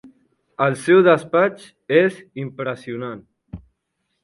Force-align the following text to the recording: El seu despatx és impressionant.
El 0.67 0.77
seu 0.83 1.01
despatx 1.07 1.67
és 1.99 2.19
impressionant. 2.47 3.23